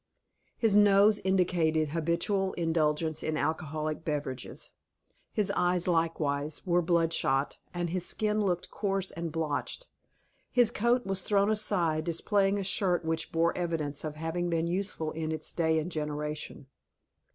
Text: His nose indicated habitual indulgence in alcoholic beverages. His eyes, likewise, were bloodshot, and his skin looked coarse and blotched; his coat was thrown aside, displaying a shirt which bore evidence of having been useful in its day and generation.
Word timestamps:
His 0.57 0.75
nose 0.75 1.19
indicated 1.19 1.89
habitual 1.89 2.53
indulgence 2.53 3.21
in 3.21 3.37
alcoholic 3.37 4.03
beverages. 4.03 4.71
His 5.31 5.51
eyes, 5.55 5.87
likewise, 5.87 6.65
were 6.65 6.81
bloodshot, 6.81 7.59
and 7.71 7.91
his 7.91 8.03
skin 8.03 8.41
looked 8.43 8.71
coarse 8.71 9.11
and 9.11 9.31
blotched; 9.31 9.85
his 10.51 10.71
coat 10.71 11.05
was 11.05 11.21
thrown 11.21 11.51
aside, 11.51 12.03
displaying 12.03 12.57
a 12.57 12.63
shirt 12.63 13.05
which 13.05 13.31
bore 13.31 13.55
evidence 13.55 14.03
of 14.03 14.15
having 14.15 14.49
been 14.49 14.65
useful 14.65 15.11
in 15.11 15.31
its 15.31 15.51
day 15.53 15.77
and 15.77 15.91
generation. 15.91 16.65